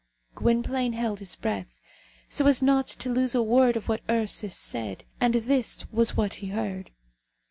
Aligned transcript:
Gwynplaine 0.33 0.93
held 0.93 1.19
his 1.19 1.35
breath, 1.35 1.79
so 2.27 2.47
as 2.47 2.63
not 2.63 2.87
to 2.87 3.07
lose 3.11 3.35
a 3.35 3.43
word 3.43 3.77
of 3.77 3.87
what 3.87 4.01
Ursus 4.09 4.57
said, 4.57 5.03
and 5.19 5.35
this 5.35 5.85
was 5.91 6.17
what 6.17 6.33
he 6.41 6.47
heard. 6.47 6.89